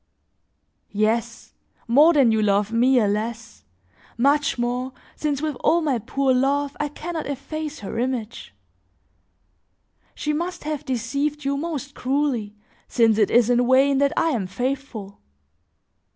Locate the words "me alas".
2.71-3.65